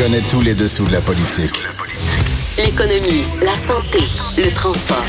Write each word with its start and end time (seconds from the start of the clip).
connaît 0.00 0.22
tous 0.30 0.40
les 0.40 0.54
dessous 0.54 0.86
de 0.86 0.92
la 0.92 1.02
politique. 1.02 1.62
L'économie, 2.56 3.24
la 3.42 3.52
santé, 3.52 3.98
le 4.38 4.50
transport. 4.54 5.04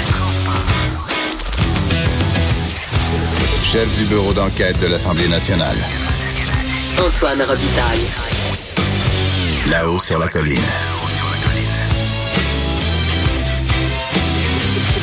Chef 3.63 3.87
du 3.97 4.03
bureau 4.03 4.33
d'enquête 4.33 4.77
de 4.81 4.87
l'Assemblée 4.87 5.29
nationale. 5.29 5.77
Antoine 6.99 7.41
Robitaille. 7.41 8.05
Là-haut 9.69 9.97
sur 9.97 10.19
la 10.19 10.27
colline. 10.27 10.57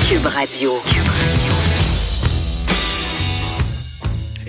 Cube 0.06 0.26
Radio. 0.26 0.82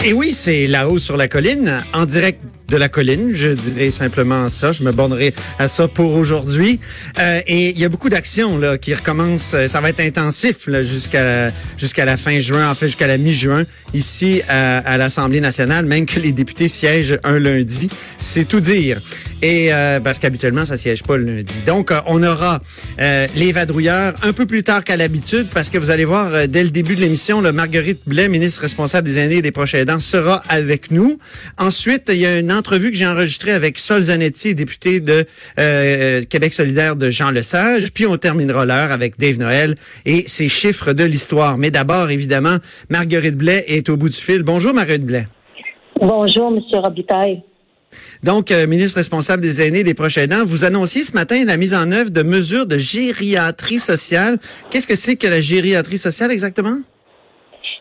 Et 0.04 0.12
oui, 0.12 0.34
c'est 0.34 0.68
là-haut 0.68 1.00
sur 1.00 1.16
la 1.16 1.30
colline, 1.30 1.82
en 1.94 2.06
direct 2.06 2.42
de 2.70 2.78
la 2.78 2.90
colline. 2.90 3.32
Je 3.34 3.50
dirais 3.50 3.92
simplement 3.92 4.50
ça. 4.50 4.72
Je 4.72 4.84
me 4.84 4.92
bornerai 4.92 5.34
à 5.58 5.68
ça 5.68 5.88
pour 5.88 6.14
aujourd'hui. 6.14 6.80
Euh, 7.20 7.42
et 7.48 7.70
il 7.70 7.80
y 7.80 7.86
a 7.86 7.90
beaucoup 7.90 8.10
d'actions 8.10 8.58
là 8.58 8.78
qui 8.78 8.94
recommencent. 8.94 9.56
Ça 9.68 9.82
va 9.82 9.90
être 9.90 10.02
intensif 10.02 10.70
jusqu'à 10.82 11.52
jusqu'à 11.78 12.06
la 12.06 12.18
fin 12.18 12.40
juin, 12.40 12.70
en 12.70 12.76
fait 12.76 12.88
jusqu'à 12.88 13.08
la 13.08 13.18
mi-juin 13.18 13.64
ici 13.94 14.42
à, 14.48 14.78
à 14.80 14.98
l'Assemblée 14.98 15.42
nationale, 15.42 15.86
même 15.86 16.06
que 16.06 16.20
les 16.20 16.32
députés 16.32 16.68
siègent 16.68 17.18
un 17.24 17.40
lundi. 17.40 17.90
C'est 18.20 18.48
tout 18.48 18.60
dire. 18.60 19.02
Et 19.42 19.74
euh, 19.74 20.00
parce 20.02 20.20
qu'habituellement 20.20 20.66
ça 20.66 20.76
siège 20.78 21.04
pas 21.04 21.18
le 21.18 21.24
lundi. 21.24 21.62
Donc 21.66 21.92
euh, 21.92 22.00
on 22.08 22.22
aura 22.24 22.62
euh, 23.00 23.28
les 23.36 23.52
vadrouilleurs 23.52 24.14
un 24.22 24.34
peu 24.34 24.46
plus 24.46 24.64
tard 24.64 24.84
qu'à 24.84 24.98
l'habitude 24.98 25.48
parce 25.54 25.70
que 25.70 25.78
vous 25.78 25.92
allez 25.92 26.06
voir 26.06 26.34
euh, 26.34 26.48
dès 26.48 26.64
le 26.64 26.72
début 26.72 26.96
de 26.96 27.02
l'émission, 27.02 27.42
le 27.42 27.52
Marguerite 27.52 28.02
Blais, 28.06 28.28
ministre 28.28 28.62
responsable 28.62 29.08
des 29.08 29.18
aînés 29.18 29.38
et 29.38 29.42
des 29.42 29.52
proches 29.52 29.76
aidants, 29.76 30.00
sera 30.00 30.42
avec 30.50 30.92
nous. 30.92 31.18
Ensuite, 31.58 32.10
il 32.10 32.18
y 32.18 32.26
a 32.26 32.38
une 32.38 32.52
entrevue 32.60 32.92
que 32.92 32.98
j'ai 32.98 33.08
enregistrée 33.08 33.54
avec 33.54 33.80
Sol 33.80 34.04
Zanetti, 34.04 34.54
député 34.54 35.00
de 35.00 35.26
euh, 35.58 36.24
Québec 36.26 36.54
solidaire 36.54 36.96
de 36.96 37.10
Jean 37.10 37.32
Lesage. 37.32 37.92
Puis 37.94 38.06
on 38.06 38.18
terminera 38.18 38.66
l'heure 38.66 38.92
avec 38.92 39.18
Dave 39.18 39.40
Noël 39.40 39.76
et 40.06 40.28
ses 40.28 40.50
chiffres 40.50 40.94
de 40.94 41.06
l'histoire. 41.06 41.58
Mais 41.58 41.72
d'abord, 41.72 42.12
évidemment, 42.12 42.58
Marguerite 42.90 43.38
Blais 43.38 43.64
est 43.68 43.90
au 43.90 43.98
bout 43.98 44.10
du 44.10 44.18
fil. 44.18 44.44
Bonjour, 44.44 44.74
Marguerite 44.74 45.06
Blais. 45.06 45.28
Bonjour, 46.00 46.52
Monsieur 46.52 46.80
Robitaille. 46.80 47.42
Donc, 48.24 48.52
euh, 48.52 48.68
ministre 48.68 48.98
responsable 48.98 49.42
des 49.42 49.66
aînés 49.66 49.80
et 49.80 49.84
des 49.84 49.94
proches 49.94 50.18
aidants, 50.18 50.46
vous 50.46 50.66
annonciez 50.66 51.04
ce 51.04 51.14
matin 51.14 51.44
la 51.46 51.58
mise 51.58 51.74
en 51.74 51.92
œuvre 51.92 52.12
de 52.12 52.22
mesures 52.22 52.66
de 52.66 52.78
gériatrie 52.78 53.80
sociale. 53.80 54.38
Qu'est-ce 54.70 54.86
que 54.86 54.96
c'est 54.96 55.16
que 55.16 55.28
la 55.28 55.42
gériatrie 55.42 55.98
sociale 55.98 56.32
exactement? 56.32 56.80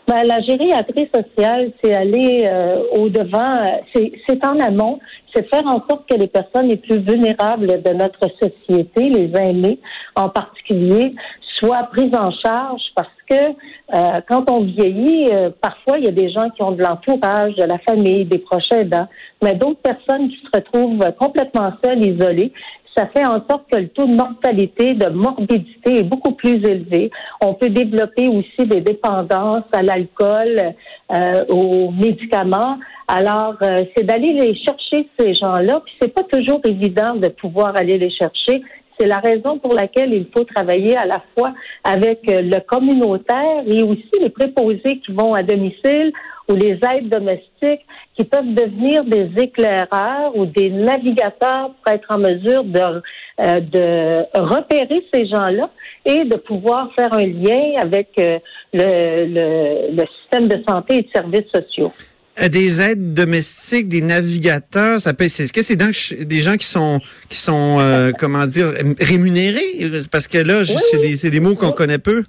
Ben, 0.08 0.22
la 0.24 0.40
gériatrie 0.40 1.06
sociale, 1.14 1.70
c'est 1.84 1.94
aller 1.94 2.40
euh, 2.46 2.82
au-devant, 2.92 3.62
c'est 3.94 4.46
en 4.46 4.58
amont, 4.58 5.00
c'est 5.34 5.46
faire 5.50 5.66
en 5.66 5.86
sorte 5.86 6.08
que 6.08 6.16
les 6.16 6.28
personnes 6.28 6.68
les 6.68 6.78
plus 6.78 7.00
vulnérables 7.00 7.82
de 7.82 7.92
notre 7.92 8.26
société, 8.40 9.02
les 9.02 9.30
aînés 9.38 9.78
en 10.16 10.30
particulier, 10.30 11.14
soient 11.58 11.90
prises 11.92 12.14
en 12.14 12.30
charge 12.30 12.80
parce 12.94 13.08
que 13.28 13.34
euh, 13.34 14.20
quand 14.26 14.50
on 14.50 14.64
vieillit, 14.64 15.28
euh, 15.30 15.50
parfois 15.60 15.98
il 15.98 16.06
y 16.06 16.08
a 16.08 16.12
des 16.12 16.30
gens 16.30 16.48
qui 16.56 16.62
ont 16.62 16.72
de 16.72 16.82
l'entourage, 16.82 17.54
de 17.56 17.64
la 17.64 17.78
famille, 17.78 18.24
des 18.24 18.38
proches 18.38 18.72
aidants, 18.72 19.08
mais 19.42 19.54
d'autres 19.54 19.82
personnes 19.82 20.30
qui 20.30 20.36
se 20.36 20.48
retrouvent 20.54 21.04
complètement 21.18 21.72
seules, 21.84 22.02
isolées. 22.02 22.52
Ça 22.98 23.06
fait 23.06 23.24
en 23.24 23.40
sorte 23.48 23.70
que 23.70 23.78
le 23.78 23.88
taux 23.90 24.06
de 24.06 24.14
mortalité, 24.16 24.94
de 24.94 25.08
morbidité 25.08 25.98
est 25.98 26.02
beaucoup 26.02 26.32
plus 26.32 26.56
élevé. 26.66 27.12
On 27.40 27.54
peut 27.54 27.68
développer 27.68 28.26
aussi 28.26 28.66
des 28.66 28.80
dépendances 28.80 29.62
à 29.70 29.82
l'alcool, 29.82 30.74
euh, 31.12 31.44
aux 31.48 31.92
médicaments. 31.92 32.76
Alors, 33.06 33.54
euh, 33.62 33.84
c'est 33.96 34.02
d'aller 34.02 34.32
les 34.32 34.56
chercher 34.56 35.08
ces 35.16 35.32
gens-là. 35.34 35.80
Puis 35.84 35.94
c'est 36.02 36.12
pas 36.12 36.24
toujours 36.24 36.60
évident 36.64 37.14
de 37.14 37.28
pouvoir 37.28 37.76
aller 37.76 37.98
les 37.98 38.10
chercher. 38.10 38.62
C'est 38.98 39.06
la 39.06 39.18
raison 39.18 39.60
pour 39.60 39.74
laquelle 39.74 40.12
il 40.12 40.26
faut 40.36 40.42
travailler 40.42 40.96
à 40.96 41.06
la 41.06 41.22
fois 41.36 41.54
avec 41.84 42.28
euh, 42.28 42.42
le 42.42 42.58
communautaire 42.66 43.62
et 43.64 43.80
aussi 43.84 44.10
les 44.20 44.30
préposés 44.30 44.98
qui 45.06 45.12
vont 45.12 45.34
à 45.34 45.44
domicile 45.44 46.12
ou 46.48 46.54
les 46.54 46.78
aides 46.90 47.08
domestiques 47.10 47.84
qui 48.16 48.24
peuvent 48.24 48.54
devenir 48.54 49.04
des 49.04 49.30
éclaireurs 49.42 50.36
ou 50.36 50.46
des 50.46 50.70
navigateurs 50.70 51.74
pour 51.82 51.92
être 51.92 52.06
en 52.10 52.18
mesure 52.18 52.64
de, 52.64 52.80
euh, 52.80 53.60
de 53.60 54.38
repérer 54.40 55.04
ces 55.12 55.26
gens-là 55.26 55.70
et 56.04 56.24
de 56.24 56.36
pouvoir 56.36 56.90
faire 56.94 57.12
un 57.12 57.26
lien 57.26 57.80
avec 57.82 58.08
euh, 58.18 58.38
le, 58.72 59.26
le, 59.26 59.96
le 59.96 60.04
système 60.20 60.48
de 60.48 60.62
santé 60.68 60.96
et 60.96 61.02
de 61.02 61.08
services 61.14 61.50
sociaux. 61.54 61.92
Euh, 62.40 62.48
Des 62.48 62.80
aides 62.80 63.14
domestiques, 63.14 63.88
des 63.88 64.00
navigateurs, 64.00 65.00
ça 65.00 65.12
peut. 65.12 65.24
Est-ce 65.24 65.52
que 65.52 65.62
c'est 65.62 65.76
donc 65.76 65.94
des 66.24 66.38
gens 66.38 66.56
qui 66.56 66.66
sont 66.66 67.00
qui 67.28 67.36
sont 67.36 67.78
euh, 67.80 68.12
comment 68.18 68.46
dire 68.46 68.72
rémunérés? 69.00 69.90
Parce 70.10 70.28
que 70.28 70.38
là, 70.38 70.64
c'est 70.64 70.98
des 70.98 71.16
c'est 71.16 71.30
des 71.30 71.40
mots 71.40 71.54
qu'on 71.56 71.72
connaît 71.72 71.98
peu. 71.98 72.24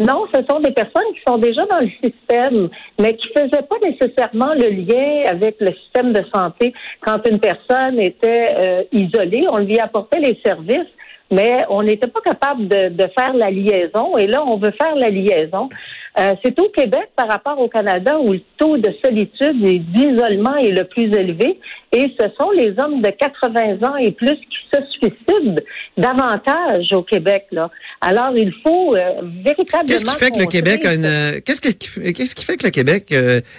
Non, 0.00 0.26
ce 0.32 0.40
sont 0.48 0.60
des 0.60 0.70
personnes 0.70 1.12
qui 1.12 1.20
sont 1.26 1.38
déjà 1.38 1.66
dans 1.66 1.80
le 1.80 1.90
système, 2.02 2.68
mais 3.00 3.16
qui 3.16 3.28
ne 3.34 3.42
faisaient 3.42 3.62
pas 3.62 3.78
nécessairement 3.82 4.54
le 4.54 4.68
lien 4.68 5.28
avec 5.28 5.56
le 5.58 5.72
système 5.74 6.12
de 6.12 6.22
santé. 6.32 6.72
Quand 7.00 7.18
une 7.28 7.40
personne 7.40 7.98
était 7.98 8.54
euh, 8.58 8.82
isolée, 8.92 9.42
on 9.50 9.58
lui 9.58 9.78
apportait 9.80 10.20
les 10.20 10.38
services, 10.44 10.86
mais 11.32 11.64
on 11.68 11.82
n'était 11.82 12.06
pas 12.06 12.20
capable 12.20 12.68
de, 12.68 12.90
de, 12.90 13.10
faire 13.18 13.34
la 13.34 13.50
liaison. 13.50 14.16
Et 14.16 14.28
là, 14.28 14.44
on 14.46 14.56
veut 14.56 14.72
faire 14.80 14.94
la 14.94 15.10
liaison. 15.10 15.68
Euh, 16.18 16.34
c'est 16.44 16.58
au 16.58 16.68
Québec 16.70 17.10
par 17.14 17.28
rapport 17.28 17.58
au 17.60 17.68
Canada 17.68 18.18
où 18.18 18.32
le 18.32 18.40
taux 18.56 18.76
de 18.76 18.92
solitude 19.04 19.64
et 19.64 19.78
d'isolement 19.78 20.56
est 20.56 20.70
le 20.70 20.84
plus 20.84 21.04
élevé. 21.04 21.60
Et 21.92 22.12
ce 22.20 22.26
sont 22.36 22.50
les 22.50 22.74
hommes 22.78 23.00
de 23.02 23.10
80 23.10 23.88
ans 23.88 23.96
et 23.96 24.10
plus 24.10 24.34
qui 24.34 24.58
se 24.72 24.80
suicident 24.98 25.56
davantage 25.96 26.92
au 26.92 27.02
Québec. 27.02 27.46
Là. 27.52 27.70
Alors, 28.00 28.32
il 28.36 28.52
faut 28.64 28.96
euh, 28.96 29.20
véritablement. 29.44 29.86
Qu'est-ce 29.86 30.04
qui 30.04 30.24
fait 30.24 30.30
que 30.32 30.40
le 30.40 30.46
Québec 30.46 30.84
a 30.84 30.94
une 30.94 31.04
euh, 31.04 31.40
qu'est-ce 31.44 31.60
qui 31.60 31.74
qu'est-ce 32.12 32.34
qui 32.34 32.44
fait 32.44 32.56
que 32.56 32.64
le 32.64 32.70
Québec 32.70 33.14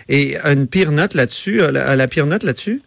est, 0.10 0.38
a 0.38 0.52
une 0.52 0.68
pire 0.68 0.92
note 0.92 1.14
là-dessus, 1.14 1.62
a 1.62 1.72
la, 1.72 1.88
a 1.88 1.96
la 1.96 2.08
pire 2.08 2.26
note 2.26 2.44
là-dessus? 2.44 2.82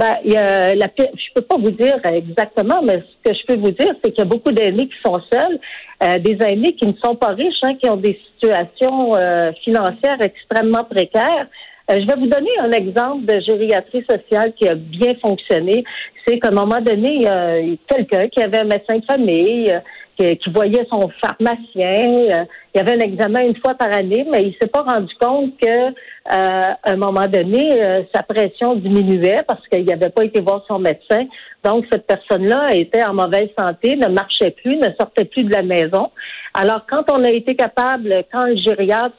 Ben, 0.00 0.16
il 0.24 0.32
y 0.32 0.36
a 0.38 0.72
je 0.72 1.34
peux 1.34 1.42
pas 1.42 1.58
vous 1.58 1.72
dire 1.72 2.00
exactement, 2.04 2.80
mais 2.82 3.02
ce 3.02 3.30
que 3.30 3.36
je 3.36 3.46
peux 3.46 3.60
vous 3.60 3.72
dire, 3.72 3.92
c'est 4.02 4.12
qu'il 4.12 4.20
y 4.20 4.22
a 4.22 4.24
beaucoup 4.24 4.50
d'aînés 4.50 4.88
qui 4.88 4.96
sont 5.04 5.20
seuls, 5.30 5.58
euh, 6.02 6.16
des 6.16 6.38
aînés 6.42 6.72
qui 6.72 6.86
ne 6.86 6.94
sont 7.04 7.16
pas 7.16 7.34
riches, 7.34 7.62
hein, 7.64 7.74
qui 7.74 7.90
ont 7.90 7.98
des 7.98 8.18
situations 8.32 9.14
euh, 9.14 9.52
financières 9.62 10.22
extrêmement 10.22 10.84
précaires. 10.84 11.48
Euh, 11.90 11.96
je 12.00 12.06
vais 12.06 12.18
vous 12.18 12.28
donner 12.28 12.48
un 12.60 12.70
exemple 12.70 13.26
de 13.26 13.40
gériatrie 13.40 14.02
sociale 14.10 14.54
qui 14.54 14.66
a 14.68 14.74
bien 14.74 15.16
fonctionné. 15.20 15.84
C'est 16.26 16.38
qu'à 16.38 16.48
un 16.48 16.52
moment 16.52 16.80
donné, 16.80 17.16
il 17.16 17.22
y 17.22 17.26
a 17.26 17.58
quelqu'un 17.86 18.26
qui 18.28 18.42
avait 18.42 18.60
un 18.60 18.64
médecin 18.64 18.96
de 18.96 19.04
famille, 19.04 19.70
qui, 20.20 20.50
voyait 20.50 20.86
son 20.90 21.08
pharmacien. 21.22 21.56
il 21.74 22.46
y 22.74 22.78
avait 22.78 22.94
un 22.94 23.00
examen 23.00 23.40
une 23.40 23.56
fois 23.56 23.74
par 23.74 23.92
année, 23.92 24.26
mais 24.30 24.44
il 24.44 24.56
s'est 24.60 24.68
pas 24.68 24.82
rendu 24.82 25.12
compte 25.20 25.52
que 25.60 25.92
à 26.26 26.76
un 26.84 26.96
moment 26.96 27.26
donné, 27.26 27.82
sa 28.14 28.22
pression 28.22 28.76
diminuait 28.76 29.42
parce 29.46 29.66
qu'il 29.68 29.84
n'avait 29.84 30.10
pas 30.10 30.24
été 30.24 30.40
voir 30.40 30.62
son 30.68 30.78
médecin. 30.78 31.26
Donc, 31.64 31.84
cette 31.90 32.06
personne-là 32.06 32.70
était 32.74 33.04
en 33.04 33.14
mauvaise 33.14 33.48
santé, 33.58 33.96
ne 33.96 34.08
marchait 34.08 34.52
plus, 34.62 34.76
ne 34.76 34.88
sortait 34.98 35.24
plus 35.24 35.44
de 35.44 35.52
la 35.52 35.62
maison. 35.62 36.10
Alors, 36.54 36.84
quand 36.88 37.04
on 37.12 37.22
a 37.24 37.30
été 37.30 37.54
capable, 37.54 38.24
quand 38.32 38.46
le 38.46 38.56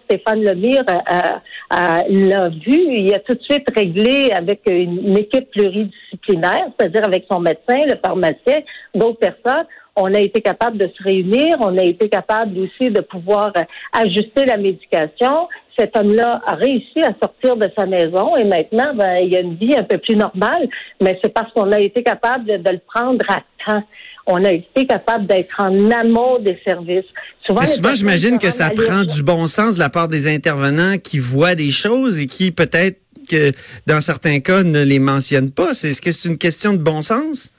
Stéphane 0.05 0.43
Lemire 0.43 0.83
l'a 1.69 2.49
vu, 2.49 2.77
il 2.77 3.13
a 3.13 3.19
tout 3.19 3.33
de 3.33 3.43
suite 3.43 3.67
réglé 3.75 4.31
avec 4.31 4.61
une 4.67 5.17
équipe 5.17 5.49
pluridisciplinaire, 5.51 6.67
c'est-à-dire 6.79 7.05
avec 7.05 7.25
son 7.29 7.39
médecin, 7.39 7.85
le 7.87 7.97
pharmacien, 8.03 8.61
d'autres 8.95 9.19
personnes 9.19 9.65
on 9.95 10.13
a 10.13 10.19
été 10.19 10.41
capable 10.41 10.77
de 10.77 10.89
se 10.97 11.03
réunir, 11.03 11.57
on 11.59 11.77
a 11.77 11.83
été 11.83 12.09
capable 12.09 12.57
aussi 12.59 12.89
de 12.89 13.01
pouvoir 13.01 13.51
ajuster 13.93 14.45
la 14.45 14.57
médication. 14.57 15.49
Cet 15.77 15.97
homme-là 15.97 16.41
a 16.45 16.55
réussi 16.55 16.99
à 17.03 17.13
sortir 17.21 17.57
de 17.57 17.69
sa 17.77 17.85
maison 17.85 18.35
et 18.37 18.45
maintenant, 18.45 18.93
ben, 18.95 19.17
il 19.17 19.35
a 19.35 19.41
une 19.41 19.55
vie 19.55 19.75
un 19.75 19.83
peu 19.83 19.97
plus 19.97 20.15
normale, 20.15 20.69
mais 21.01 21.19
c'est 21.23 21.33
parce 21.33 21.51
qu'on 21.53 21.71
a 21.71 21.79
été 21.79 22.03
capable 22.03 22.45
de, 22.45 22.57
de, 22.57 22.69
le 22.69 22.79
prendre 22.79 23.25
à 23.29 23.41
temps. 23.65 23.83
On 24.27 24.43
a 24.45 24.51
été 24.51 24.85
capable 24.85 25.25
d'être 25.25 25.59
en 25.59 25.91
amont 25.91 26.39
des 26.39 26.57
services. 26.63 27.05
Souvent, 27.45 27.63
souvent 27.63 27.95
j'imagine 27.95 28.37
que 28.37 28.51
ça 28.51 28.69
prend 28.69 29.03
du 29.03 29.23
bon 29.23 29.47
sens 29.47 29.75
de 29.75 29.79
la 29.79 29.89
part 29.89 30.07
des 30.07 30.33
intervenants 30.33 30.97
qui 31.03 31.19
voient 31.19 31.55
des 31.55 31.71
choses 31.71 32.19
et 32.19 32.27
qui 32.27 32.51
peut-être 32.51 32.99
que 33.29 33.51
dans 33.87 34.01
certains 34.01 34.39
cas 34.39 34.63
ne 34.63 34.83
les 34.83 34.99
mentionnent 34.99 35.51
pas. 35.51 35.71
Est-ce 35.71 36.01
que 36.01 36.11
c'est 36.11 36.29
une 36.29 36.37
question 36.37 36.73
de 36.73 36.77
bon 36.77 37.01
sens? 37.01 37.51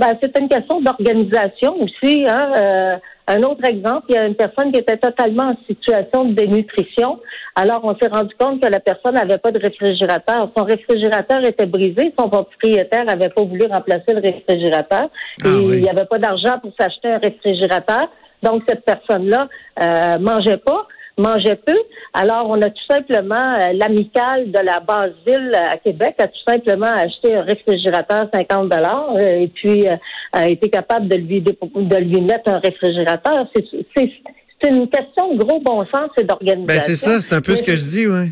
Ben, 0.00 0.16
c'est 0.22 0.38
une 0.38 0.48
question 0.48 0.80
d'organisation 0.80 1.76
aussi. 1.78 2.24
Hein? 2.26 2.54
Euh, 2.58 2.96
un 3.26 3.42
autre 3.42 3.68
exemple, 3.68 4.06
il 4.08 4.14
y 4.14 4.18
a 4.18 4.26
une 4.26 4.34
personne 4.34 4.72
qui 4.72 4.80
était 4.80 4.96
totalement 4.96 5.50
en 5.50 5.56
situation 5.68 6.24
de 6.24 6.32
dénutrition. 6.32 7.20
Alors, 7.54 7.84
on 7.84 7.94
s'est 7.98 8.08
rendu 8.08 8.34
compte 8.40 8.62
que 8.62 8.66
la 8.66 8.80
personne 8.80 9.12
n'avait 9.12 9.36
pas 9.36 9.52
de 9.52 9.58
réfrigérateur. 9.58 10.50
Son 10.56 10.64
réfrigérateur 10.64 11.44
était 11.44 11.66
brisé. 11.66 12.14
Son 12.18 12.30
propriétaire 12.30 13.04
n'avait 13.04 13.28
pas 13.28 13.42
voulu 13.42 13.66
remplacer 13.70 14.14
le 14.14 14.22
réfrigérateur. 14.22 15.10
Ah, 15.44 15.48
et 15.48 15.50
oui. 15.50 15.76
il 15.76 15.82
n'y 15.82 15.90
avait 15.90 16.06
pas 16.06 16.18
d'argent 16.18 16.58
pour 16.62 16.72
s'acheter 16.80 17.08
un 17.08 17.18
réfrigérateur. 17.18 18.08
Donc, 18.42 18.62
cette 18.66 18.86
personne-là 18.86 19.48
euh, 19.82 20.18
mangeait 20.18 20.62
pas 20.64 20.88
mangeaient 21.20 21.60
peu. 21.64 21.76
Alors, 22.12 22.46
on 22.48 22.60
a 22.60 22.70
tout 22.70 22.84
simplement, 22.90 23.54
euh, 23.54 23.72
l'amicale 23.74 24.50
de 24.50 24.58
la 24.58 24.80
base 24.80 25.12
ville 25.26 25.54
à 25.54 25.76
Québec 25.78 26.16
a 26.18 26.26
tout 26.26 26.42
simplement 26.46 26.86
acheté 26.86 27.34
un 27.34 27.42
réfrigérateur 27.42 28.28
50 28.32 28.68
dollars 28.68 29.18
et 29.20 29.48
puis 29.48 29.86
a 30.32 30.48
été 30.48 30.70
capable 30.70 31.08
de 31.08 31.16
lui, 31.16 31.40
de 31.40 31.96
lui 31.96 32.20
mettre 32.20 32.50
un 32.50 32.58
réfrigérateur. 32.58 33.46
C'est 33.94 34.68
une 34.68 34.88
question 34.88 35.34
de 35.34 35.44
gros 35.44 35.60
bon 35.60 35.84
sens 35.86 36.10
et 36.18 36.24
d'organisation. 36.24 36.66
Ben, 36.66 36.80
c'est 36.80 36.96
ça, 36.96 37.20
c'est 37.20 37.34
un 37.34 37.40
peu 37.40 37.54
ce 37.56 37.62
que 37.62 37.74
je 37.76 37.82
dis, 37.82 38.06
oui. 38.06 38.30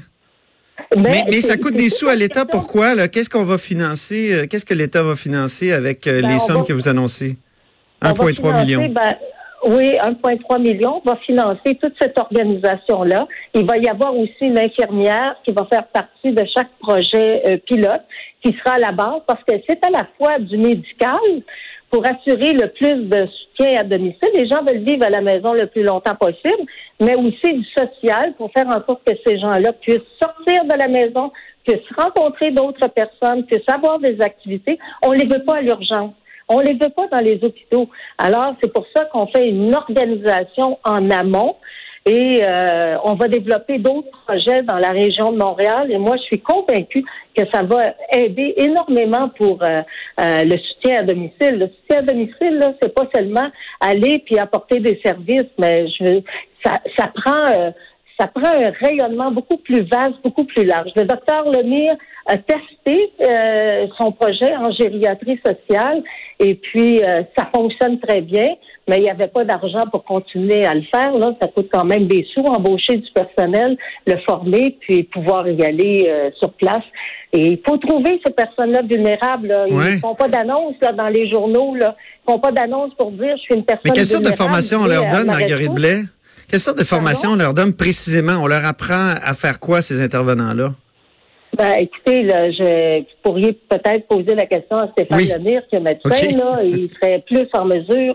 Mais, 0.97 1.25
mais, 1.27 1.41
ça 1.41 1.57
coûte 1.57 1.75
des 1.75 1.91
sous 1.91 2.09
à 2.09 2.15
l'État. 2.15 2.45
Pourquoi? 2.45 3.09
Qu'est-ce 3.09 3.29
qu'on 3.29 3.45
va 3.45 3.59
financer? 3.59 4.47
Qu'est-ce 4.49 4.65
que 4.65 4.75
l'État 4.75 5.03
va 5.03 5.17
financer 5.17 5.73
avec 5.73 6.05
ben, 6.05 6.27
les 6.27 6.39
sommes 6.39 6.65
que 6.65 6.73
vous 6.73 6.89
annoncez? 6.89 7.37
1,3 8.03 8.63
million. 8.63 8.89
Ben, 8.89 9.17
oui, 9.65 9.93
1,3 9.93 10.61
million 10.61 11.03
va 11.05 11.17
financer 11.17 11.75
toute 11.83 11.95
cette 12.01 12.19
organisation-là. 12.19 13.27
Il 13.55 13.67
va 13.67 13.77
y 13.77 13.89
avoir 13.89 14.17
aussi 14.17 14.33
une 14.43 14.59
infirmière 14.59 15.37
qui 15.45 15.53
va 15.53 15.67
faire 15.67 15.87
partie 15.89 16.31
de 16.31 16.45
chaque 16.55 16.71
projet 16.81 17.43
euh, 17.47 17.57
pilote 17.59 18.03
qui 18.43 18.53
sera 18.53 18.77
à 18.77 18.79
la 18.79 18.93
base 18.93 19.23
parce 19.27 19.43
que 19.43 19.55
c'est 19.69 19.85
à 19.85 19.91
la 19.91 20.07
fois 20.17 20.39
du 20.39 20.57
médical 20.57 21.19
pour 21.91 22.05
assurer 22.07 22.53
le 22.53 22.69
plus 22.69 23.09
de 23.09 23.27
soutien 23.27 23.81
à 23.81 23.85
domicile. 23.85 24.29
Les 24.35 24.47
gens 24.47 24.63
veulent 24.63 24.85
vivre 24.85 25.05
à 25.05 25.11
la 25.11 25.23
maison 25.23 25.53
le 25.55 25.67
plus 25.67 25.83
longtemps 25.83 26.15
possible, 26.15 26.69
mais 27.01 27.17
aussi 27.17 27.55
du 27.55 27.65
social 27.77 28.35
pour 28.37 28.53
faire 28.53 28.69
en 28.69 28.85
sorte 28.87 29.03
que 29.05 29.15
ces 29.27 29.39
gens-là 29.39 29.73
puissent 29.73 29.99
sortir 30.23 30.65
de 30.65 30.79
la 30.79 30.87
maison, 30.87 31.33
puissent 31.67 31.81
rencontrer 31.97 32.53
d'autres 32.53 32.89
personnes, 32.89 33.45
puissent 33.47 33.69
avoir 33.69 33.99
des 33.99 34.21
activités. 34.21 34.79
On 35.03 35.13
ne 35.13 35.19
les 35.19 35.27
veut 35.27 35.45
pas 35.45 35.57
à 35.57 35.61
l'urgence. 35.63 36.13
On 36.49 36.61
les 36.61 36.75
veut 36.75 36.91
pas 36.91 37.07
dans 37.09 37.25
les 37.25 37.39
hôpitaux. 37.43 37.89
Alors, 38.17 38.55
c'est 38.63 38.73
pour 38.73 38.87
ça 38.97 39.05
qu'on 39.07 39.27
fait 39.27 39.49
une 39.49 39.75
organisation 39.75 40.79
en 40.85 41.11
amont 41.11 41.57
et 42.09 42.41
euh, 42.43 42.97
on 43.05 43.15
va 43.15 43.29
développer 43.29 43.79
d'autres 43.79 44.11
projets 44.27 44.63
dans 44.63 44.79
la 44.79 44.91
région 44.91 45.31
de 45.31 45.37
Montréal. 45.37 45.91
Et 45.91 45.99
moi, 45.99 46.17
je 46.17 46.23
suis 46.23 46.41
convaincue 46.41 47.05
que 47.37 47.43
ça 47.53 47.63
va 47.63 47.93
aider 48.17 48.55
énormément 48.57 49.29
pour 49.37 49.63
euh, 49.63 49.83
euh, 50.21 50.43
le 50.45 50.57
soutien 50.57 51.01
à 51.01 51.03
domicile. 51.03 51.59
Le 51.59 51.69
soutien 51.69 51.99
à 51.99 52.03
domicile, 52.03 52.59
là, 52.59 52.73
c'est 52.81 52.95
pas 52.95 53.07
seulement 53.15 53.49
aller 53.81 54.23
puis 54.25 54.39
apporter 54.39 54.81
des 54.81 54.99
services, 55.05 55.51
mais 55.59 55.87
je 55.89 56.23
ça, 56.65 56.81
ça 56.97 57.13
prend 57.15 57.73
ça 58.19 58.27
prend 58.27 58.49
un 58.49 58.73
rayonnement 58.85 59.31
beaucoup 59.31 59.59
plus 59.59 59.83
vaste, 59.83 60.17
beaucoup 60.25 60.45
plus 60.45 60.65
large. 60.65 60.91
Le 60.97 61.05
docteur 61.05 61.45
Lemire 61.51 61.95
a 62.27 62.37
testé 62.37 63.13
euh, 63.21 63.87
son 63.97 64.13
projet 64.13 64.55
en 64.57 64.71
gériatrie 64.73 65.41
sociale 65.45 66.03
et 66.41 66.55
puis 66.57 67.03
euh, 67.03 67.23
ça 67.37 67.49
fonctionne 67.55 68.01
très 68.01 68.21
bien, 68.21 68.45
mais 68.89 68.97
il 68.97 69.03
n'y 69.03 69.11
avait 69.11 69.29
pas 69.29 69.45
d'argent 69.45 69.85
pour 69.91 70.05
continuer 70.05 70.67
à 70.67 70.75
le 70.75 70.83
faire. 70.93 71.17
Là, 71.17 71.35
ça 71.41 71.49
coûte 71.49 71.69
quand 71.73 71.85
même 71.85 72.07
des 72.09 72.27
sous, 72.35 72.45
embaucher 72.45 72.97
du 72.97 73.11
personnel, 73.13 73.79
le 74.07 74.17
former, 74.29 74.77
puis 74.81 75.05
pouvoir 75.05 75.49
y 75.49 75.65
aller 75.65 76.07
euh, 76.09 76.31
sur 76.39 76.53
place. 76.55 76.85
Et 77.33 77.47
il 77.47 77.61
faut 77.67 77.77
trouver 77.77 78.21
ces 78.27 78.33
personnes-là 78.33 78.83
vulnérables. 78.83 79.55
Ils 79.69 79.77
ne 79.77 80.01
font 80.01 80.15
pas 80.15 80.29
d'annonce 80.29 80.75
dans 80.97 81.09
les 81.09 81.31
journaux. 81.31 81.75
Là. 81.75 81.95
Ils 82.27 82.33
font 82.33 82.39
pas 82.39 82.53
d'annonce 82.53 82.93
pour 82.95 83.13
dire 83.13 83.37
je 83.37 83.43
suis 83.43 83.55
une 83.55 83.65
personne. 83.65 83.83
Mais 83.85 83.93
quelle 83.93 84.07
sorte 84.07 84.25
de 84.25 84.33
formation 84.33 84.79
on 84.83 84.87
leur 84.87 85.07
donne, 85.07 85.27
Marguerite 85.27 85.73
Blais? 85.73 86.01
Quelle 86.49 86.61
sorte 86.61 86.79
de 86.79 86.85
formation 86.85 87.31
on 87.31 87.37
leur 87.37 87.53
donne 87.53 87.75
précisément? 87.75 88.41
On 88.43 88.47
leur 88.47 88.65
apprend 88.65 89.15
à 89.23 89.35
faire 89.35 89.61
quoi, 89.61 89.83
ces 89.83 90.01
intervenants-là? 90.01 90.73
Ben, 91.57 91.75
écoutez, 91.75 92.23
là, 92.23 92.51
je, 92.51 93.01
vous 93.01 93.07
pourriez 93.23 93.53
peut-être 93.53 94.07
poser 94.07 94.35
la 94.35 94.47
question 94.47 94.77
à 94.77 94.89
Stéphane 94.93 95.19
Lemire, 95.19 95.63
qui 95.69 95.77
est 95.77 95.81
médecin, 95.81 96.37
là. 96.39 96.63
Il 96.63 96.91
serait 96.93 97.23
plus 97.27 97.49
en 97.53 97.65
mesure, 97.65 98.15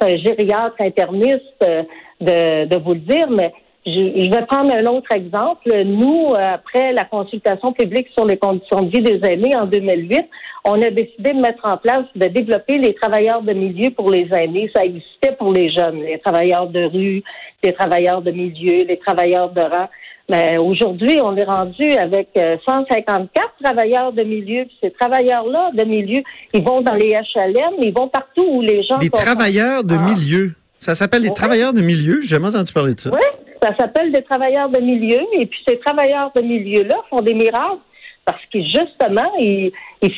c'est 0.00 0.12
un 0.12 0.16
gériatre 0.16 0.80
interniste, 0.80 1.42
euh, 1.62 1.82
de, 2.20 2.66
de 2.66 2.76
vous 2.82 2.94
le 2.94 3.00
dire, 3.00 3.30
mais 3.30 3.52
je, 3.86 4.30
vais 4.30 4.46
prendre 4.46 4.72
un 4.74 4.84
autre 4.86 5.10
exemple. 5.12 5.70
Nous, 5.84 6.34
après 6.36 6.92
la 6.92 7.04
consultation 7.04 7.72
publique 7.72 8.08
sur 8.12 8.26
les 8.26 8.36
conditions 8.36 8.82
de 8.82 8.90
vie 8.90 9.02
des 9.02 9.20
aînés 9.26 9.56
en 9.56 9.66
2008, 9.66 10.28
on 10.64 10.74
a 10.82 10.90
décidé 10.90 11.32
de 11.32 11.40
mettre 11.40 11.64
en 11.64 11.78
place, 11.78 12.04
de 12.14 12.26
développer 12.26 12.76
les 12.76 12.94
travailleurs 12.94 13.42
de 13.42 13.52
milieu 13.52 13.90
pour 13.90 14.10
les 14.10 14.28
aînés. 14.32 14.70
Ça 14.74 14.84
existait 14.84 15.34
pour 15.38 15.52
les 15.52 15.72
jeunes, 15.72 16.02
les 16.02 16.18
travailleurs 16.18 16.66
de 16.66 16.84
rue, 16.84 17.22
les 17.62 17.72
travailleurs 17.72 18.20
de 18.20 18.30
milieu, 18.30 18.84
les 18.84 18.98
travailleurs 18.98 19.50
de 19.50 19.62
rang. 19.62 19.88
Mais 20.28 20.58
aujourd'hui, 20.58 21.18
on 21.22 21.34
est 21.36 21.44
rendu 21.44 21.90
avec 21.92 22.28
154 22.34 23.28
euh, 23.34 23.64
travailleurs 23.64 24.12
de 24.12 24.22
milieu. 24.22 24.64
ces 24.80 24.92
travailleurs-là 24.92 25.70
de 25.74 25.84
milieu, 25.84 26.22
ils 26.54 26.62
vont 26.62 26.82
dans 26.82 26.94
les 26.94 27.08
HLM, 27.08 27.74
ils 27.82 27.92
vont 27.92 28.06
partout 28.08 28.46
où 28.48 28.60
les 28.60 28.84
gens. 28.84 28.98
Des 28.98 29.10
travailleurs 29.10 29.82
de 29.82 29.96
ah. 29.96 30.14
milieu. 30.14 30.52
Ça 30.78 30.94
s'appelle 30.94 31.22
des 31.22 31.32
travailleurs 31.32 31.72
de 31.72 31.82
milieu? 31.82 32.20
J'ai 32.22 32.28
jamais 32.28 32.48
entendu 32.48 32.72
parler 32.72 32.94
de 32.94 33.00
ça. 33.00 33.10
Oui, 33.12 33.20
ça 33.62 33.76
s'appelle 33.78 34.12
des 34.12 34.22
travailleurs 34.22 34.68
de 34.68 34.80
milieu. 34.80 35.20
Et 35.38 35.46
puis 35.46 35.58
ces 35.68 35.78
travailleurs 35.78 36.32
de 36.34 36.42
milieu-là 36.42 36.96
font 37.08 37.20
des 37.20 37.34
miracles 37.34 37.80
parce 38.24 38.42
que 38.52 38.58
justement, 38.62 39.30
ils, 39.38 39.72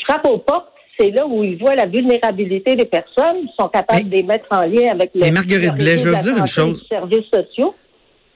frappent 0.07 0.27
aux 0.27 0.39
portes 0.39 0.69
c'est 1.01 1.11
là 1.11 1.27
où 1.27 1.43
ils 1.43 1.59
voient 1.59 1.75
la 1.75 1.87
vulnérabilité 1.87 2.77
des 2.77 2.85
personnes, 2.85 3.37
ils 3.45 3.53
sont 3.59 3.69
capables 3.69 4.11
de 4.11 4.15
les 4.15 4.23
mettre 4.23 4.45
en 4.51 4.67
lien 4.67 4.91
avec 4.93 5.11
le, 5.15 5.23
Mais 5.23 5.31
Marguerite 5.31 5.75
Blais, 5.75 5.97
je 5.97 6.05
veux 6.05 6.15
vous 6.15 6.23
dire 6.23 6.37
une 6.37 6.47
chose. 6.47 6.85
services 6.87 7.27
sociaux. 7.33 7.75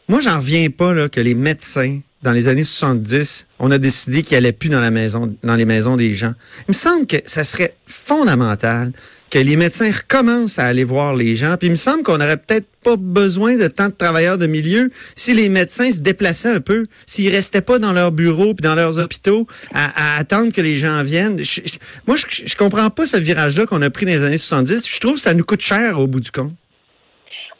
Moi, 0.08 0.20
j'en 0.20 0.36
reviens 0.36 0.68
pas 0.70 0.94
là, 0.94 1.08
que 1.08 1.20
les 1.20 1.34
médecins, 1.34 2.00
dans 2.22 2.32
les 2.32 2.48
années 2.48 2.64
70, 2.64 3.46
on 3.58 3.70
a 3.70 3.78
décidé 3.78 4.22
qu'ils 4.22 4.38
allaient 4.38 4.52
plus 4.52 4.70
dans 4.70 4.80
la 4.80 4.90
maison, 4.90 5.34
dans 5.42 5.54
les 5.54 5.66
maisons 5.66 5.96
des 5.96 6.14
gens. 6.14 6.32
Il 6.60 6.68
me 6.68 6.72
semble 6.72 7.06
que 7.06 7.16
ça 7.24 7.44
serait 7.44 7.72
fondamental 7.86 8.92
que 9.30 9.38
les 9.38 9.56
médecins 9.56 9.90
recommencent 9.90 10.58
à 10.58 10.64
aller 10.64 10.84
voir 10.84 11.14
les 11.14 11.36
gens. 11.36 11.56
Puis 11.56 11.68
il 11.68 11.70
me 11.70 11.76
semble 11.76 12.02
qu'on 12.02 12.18
n'aurait 12.18 12.36
peut-être 12.36 12.66
pas 12.82 12.96
besoin 12.96 13.56
de 13.56 13.66
tant 13.66 13.88
de 13.88 13.94
travailleurs 13.94 14.38
de 14.38 14.46
milieu 14.46 14.90
si 15.16 15.34
les 15.34 15.48
médecins 15.48 15.90
se 15.90 15.98
déplaçaient 15.98 16.52
un 16.52 16.60
peu, 16.60 16.86
s'ils 17.06 17.34
restaient 17.34 17.60
pas 17.60 17.78
dans 17.78 17.92
leurs 17.92 18.12
bureaux 18.12 18.54
puis 18.54 18.62
dans 18.62 18.74
leurs 18.74 18.98
hôpitaux 18.98 19.46
à, 19.74 20.18
attendre 20.18 20.52
que 20.52 20.60
les 20.60 20.78
gens 20.78 21.02
viennent. 21.02 21.40
moi, 22.06 22.16
je, 22.16 22.54
comprends 22.54 22.90
pas 22.90 23.06
ce 23.06 23.16
virage-là 23.16 23.66
qu'on 23.66 23.82
a 23.82 23.90
pris 23.90 24.06
dans 24.06 24.12
les 24.12 24.22
années 24.22 24.38
70. 24.38 24.88
Je 24.88 25.00
trouve 25.00 25.14
que 25.14 25.20
ça 25.20 25.34
nous 25.34 25.44
coûte 25.44 25.60
cher 25.60 25.98
au 25.98 26.06
bout 26.06 26.20
du 26.20 26.30
compte. 26.30 26.52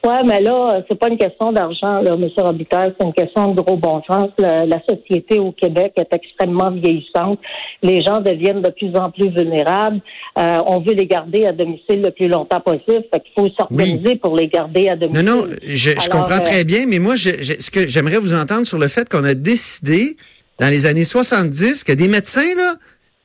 Oui, 0.06 0.14
mais 0.25 0.41
là, 0.41 0.85
c'est 0.88 0.97
pas 0.97 1.08
une 1.08 1.19
question 1.19 1.50
d'argent, 1.50 2.00
là, 2.00 2.12
M. 2.12 2.29
Robitaille, 2.37 2.94
c'est 2.97 3.05
une 3.05 3.12
question 3.12 3.53
de 3.55 3.61
gros 3.61 3.76
bon 3.76 4.00
sens. 4.06 4.29
La, 4.38 4.81
société 4.88 5.41
au 5.41 5.50
Québec 5.50 5.94
est 5.97 6.14
extrêmement 6.14 6.70
vieillissante. 6.70 7.41
Les 7.82 8.03
gens 8.03 8.20
deviennent 8.20 8.62
de 8.62 8.70
plus 8.70 8.94
en 8.94 9.11
plus 9.11 9.31
vulnérables. 9.31 10.00
Euh, 10.38 10.58
on 10.67 10.79
veut 10.79 10.93
les 10.93 11.06
garder 11.06 11.47
à 11.47 11.53
domicile 11.53 12.03
le 12.03 12.12
plus 12.12 12.29
longtemps 12.29 12.61
possible. 12.61 13.03
Fait 13.12 13.20
qu'il 13.20 13.32
faut 13.37 13.49
s'organiser 13.58 14.14
pour 14.14 14.37
les 14.37 14.47
garder 14.47 14.88
à 14.88 14.94
domicile. 14.94 15.25
Non, 15.25 15.43
non, 15.43 15.47
je, 15.64 16.08
comprends 16.08 16.38
très 16.38 16.61
euh, 16.61 16.64
bien, 16.64 16.87
mais 16.87 17.00
moi, 17.00 17.17
je, 17.17 17.31
ce 17.58 17.70
que 17.73 17.88
j'aimerais 17.88 18.19
vous 18.19 18.35
entendre 18.35 18.64
sur 18.64 18.79
le 18.79 18.87
fait 18.87 19.08
qu'on 19.08 19.25
a 19.25 19.35
décidé, 19.35 20.17
dans 20.61 20.69
les 20.69 20.87
années 20.87 21.05
70, 21.05 21.82
que 21.82 21.93
des 21.93 22.06
médecins, 22.06 22.55
là, 22.56 22.75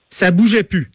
ça 0.09 0.31
bougeait 0.31 0.63
plus. 0.63 0.89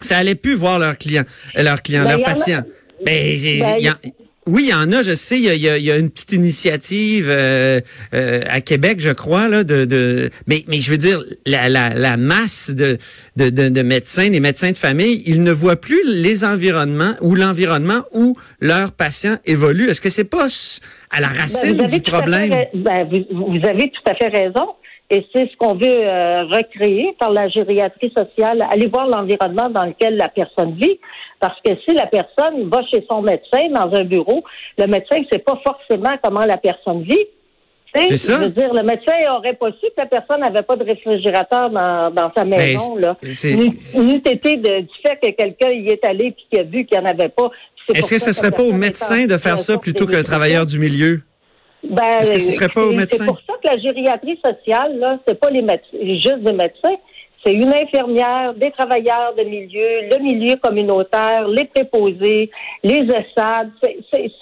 Ça 0.00 0.16
allait 0.16 0.34
plus 0.34 0.54
voir 0.54 0.78
leurs 0.78 0.96
clients, 0.96 1.24
leurs 1.54 1.82
clients, 1.82 2.04
ben, 2.04 2.16
leurs 2.16 2.24
patients. 2.24 2.62
Ben, 3.04 3.36
ben 3.36 3.94
oui, 4.48 4.64
il 4.64 4.70
y 4.70 4.74
en 4.74 4.90
a, 4.92 5.02
je 5.02 5.14
sais, 5.14 5.38
il 5.38 5.44
y 5.44 5.90
a, 5.90 5.96
une 5.96 6.10
petite 6.10 6.32
initiative 6.32 7.28
euh, 7.28 7.80
euh, 8.14 8.40
à 8.48 8.60
Québec, 8.60 8.98
je 8.98 9.10
crois, 9.10 9.46
là, 9.48 9.62
de, 9.62 9.84
de 9.84 10.30
mais, 10.46 10.64
mais 10.68 10.78
je 10.78 10.90
veux 10.90 10.96
dire, 10.96 11.22
la, 11.44 11.68
la, 11.68 11.90
la 11.90 12.16
masse 12.16 12.70
de, 12.70 12.96
de, 13.36 13.50
de, 13.50 13.82
médecins, 13.82 14.30
des 14.30 14.40
médecins 14.40 14.72
de 14.72 14.76
famille, 14.76 15.22
ils 15.26 15.42
ne 15.42 15.52
voient 15.52 15.80
plus 15.80 16.00
les 16.06 16.44
environnements 16.44 17.14
ou 17.20 17.34
l'environnement 17.34 18.00
où 18.12 18.36
leurs 18.60 18.92
patients 18.92 19.36
évoluent. 19.44 19.88
Est-ce 19.90 20.00
que 20.00 20.10
c'est 20.10 20.24
pas 20.24 20.46
à 21.10 21.20
la 21.20 21.28
ben, 21.28 21.34
racine 21.34 21.86
du 21.86 22.00
problème? 22.00 22.50
Ben, 22.74 23.08
vous, 23.30 23.68
avez 23.68 23.90
tout 23.90 24.10
à 24.10 24.14
fait 24.14 24.28
raison. 24.28 24.66
Et 25.10 25.26
c'est 25.34 25.48
ce 25.50 25.56
qu'on 25.56 25.74
veut 25.74 25.86
euh, 25.86 26.44
recréer 26.44 27.16
par 27.18 27.32
la 27.32 27.48
gériatrie 27.48 28.12
sociale, 28.16 28.66
aller 28.70 28.88
voir 28.88 29.06
l'environnement 29.06 29.70
dans 29.70 29.86
lequel 29.86 30.16
la 30.16 30.28
personne 30.28 30.74
vit. 30.74 31.00
Parce 31.40 31.58
que 31.64 31.72
si 31.86 31.94
la 31.94 32.06
personne 32.06 32.68
va 32.68 32.82
chez 32.92 33.06
son 33.10 33.22
médecin 33.22 33.68
dans 33.70 33.94
un 33.94 34.04
bureau, 34.04 34.44
le 34.76 34.86
médecin 34.86 35.20
ne 35.20 35.24
sait 35.32 35.38
pas 35.38 35.58
forcément 35.64 36.10
comment 36.22 36.44
la 36.44 36.58
personne 36.58 37.02
vit. 37.02 37.26
C'est 37.94 38.16
ça. 38.18 38.34
Je 38.34 38.44
veux 38.44 38.50
dire, 38.50 38.74
le 38.74 38.82
médecin 38.82 39.14
n'aurait 39.26 39.54
pas 39.54 39.70
su 39.72 39.86
que 39.86 39.98
la 39.98 40.06
personne 40.06 40.40
n'avait 40.40 40.62
pas 40.62 40.76
de 40.76 40.84
réfrigérateur 40.84 41.70
dans, 41.70 42.10
dans 42.10 42.30
sa 42.36 42.44
ben, 42.44 42.58
maison. 42.58 42.96
là. 42.96 43.16
N'eût 43.22 44.22
été 44.26 44.56
de, 44.56 44.80
du 44.80 44.94
fait 45.06 45.16
que 45.22 45.30
quelqu'un 45.30 45.70
y 45.70 45.88
est 45.88 46.04
allé 46.04 46.26
et 46.26 46.32
qu'il 46.34 46.60
a 46.60 46.64
vu 46.64 46.84
qu'il 46.84 46.98
n'y 46.98 47.06
en 47.06 47.08
avait 47.08 47.30
pas. 47.30 47.50
Est-ce 47.94 48.10
que 48.10 48.18
ce 48.18 48.28
ne 48.28 48.32
serait 48.34 48.50
pas 48.50 48.62
au 48.62 48.74
médecin 48.74 49.26
de 49.26 49.38
faire 49.38 49.58
ça 49.58 49.78
plutôt 49.78 50.06
qu'un 50.06 50.22
travailleur 50.22 50.66
du 50.66 50.78
milieu? 50.78 51.22
Ben, 51.84 52.20
Est-ce 52.20 52.32
que 52.32 52.38
ce 52.38 52.50
serait 52.52 52.68
pas 52.68 52.84
au 52.84 52.92
médecin? 52.92 53.18
C'est 53.18 53.26
pour 53.26 53.40
ça 53.46 53.54
que 53.62 53.68
la 53.68 53.78
gériatrie 53.78 54.38
sociale, 54.44 54.98
là, 54.98 55.18
c'est 55.26 55.38
pas 55.38 55.50
les 55.50 55.62
médecins, 55.62 55.98
juste 56.02 56.40
des 56.40 56.52
médecins, 56.52 56.96
c'est 57.44 57.52
une 57.52 57.72
infirmière, 57.72 58.52
des 58.54 58.72
travailleurs 58.72 59.34
de 59.36 59.44
milieu, 59.44 60.08
le 60.10 60.22
milieu 60.22 60.56
communautaire, 60.56 61.46
les 61.48 61.66
préposés, 61.66 62.50
les 62.82 63.06
ESAD. 63.06 63.70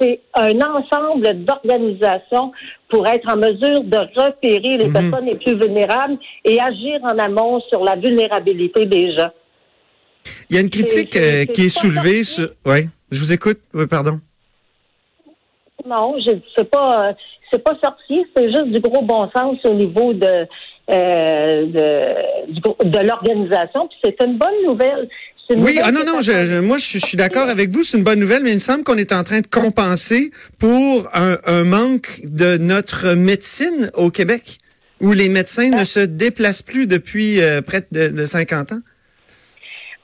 C'est 0.00 0.20
un 0.34 0.58
ensemble 0.60 1.44
d'organisations 1.44 2.52
pour 2.88 3.06
être 3.06 3.28
en 3.30 3.36
mesure 3.36 3.84
de 3.84 3.98
repérer 4.20 4.78
les 4.78 4.86
mhm. 4.86 4.92
personnes 4.92 5.26
les 5.26 5.36
plus 5.36 5.58
vulnérables 5.58 6.18
et 6.44 6.58
agir 6.60 7.00
en 7.02 7.18
amont 7.18 7.60
sur 7.68 7.84
la 7.84 7.96
vulnérabilité 7.96 8.86
des 8.86 9.12
gens. 9.12 9.30
Il 10.48 10.56
y 10.56 10.58
a 10.58 10.62
une 10.62 10.70
critique 10.70 11.16
euh, 11.16 11.44
qui 11.44 11.66
est 11.66 11.68
soulevée 11.68 12.24
sur... 12.24 12.48
Oui, 12.64 12.88
je 13.10 13.18
vous 13.18 13.32
écoute. 13.32 13.58
Oui, 13.74 13.86
pardon. 13.86 14.20
Non, 15.86 16.14
je 16.18 16.32
c'est 16.56 16.68
pas, 16.68 17.12
c'est 17.52 17.62
pas 17.62 17.76
sorcier, 17.82 18.26
c'est 18.36 18.50
juste 18.50 18.66
du 18.66 18.80
gros 18.80 19.02
bon 19.02 19.30
sens 19.36 19.56
au 19.64 19.74
niveau 19.74 20.12
de 20.12 20.46
euh, 20.90 21.66
de, 21.66 22.98
l'organisation. 23.06 23.88
Puis 23.88 23.98
c'est 24.04 24.24
une 24.24 24.38
bonne 24.38 24.66
nouvelle. 24.66 25.08
Oui, 25.50 25.78
ah 25.82 25.92
non, 25.92 26.00
non, 26.04 26.20
je, 26.20 26.32
je- 26.32 26.60
moi 26.60 26.76
je, 26.76 26.98
je 26.98 27.06
suis 27.06 27.16
d'accord 27.16 27.48
avec 27.48 27.70
vous, 27.70 27.84
c'est 27.84 27.96
une 27.96 28.02
bonne 28.04 28.18
nouvelle, 28.18 28.42
mais 28.42 28.50
il 28.50 28.54
me 28.54 28.58
semble 28.58 28.82
qu'on 28.82 28.96
est 28.96 29.12
en 29.12 29.22
train 29.22 29.40
de 29.40 29.46
compenser 29.46 30.32
pour 30.58 31.08
un, 31.14 31.38
un 31.46 31.62
manque 31.62 32.20
de 32.24 32.56
notre 32.56 33.12
médecine 33.14 33.90
au 33.94 34.10
Québec, 34.10 34.58
où 35.00 35.12
les 35.12 35.28
médecins 35.28 35.70
ne 35.70 35.84
se 35.84 36.00
déplacent 36.00 36.62
plus 36.62 36.88
depuis 36.88 37.40
euh, 37.40 37.62
près 37.62 37.86
de, 37.92 38.08
de 38.08 38.26
50 38.26 38.72
ans. 38.72 38.80